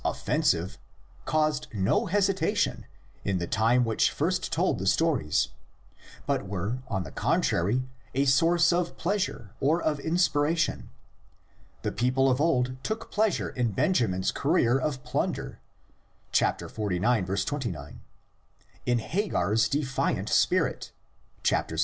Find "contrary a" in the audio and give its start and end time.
7.11-8.25